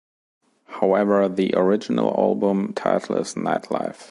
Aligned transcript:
However 0.65 1.29
the 1.29 1.53
original 1.55 2.09
album 2.19 2.73
title 2.73 3.17
is 3.17 3.35
"Nightlife". 3.35 3.99